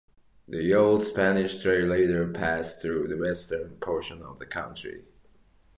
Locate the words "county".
4.47-5.03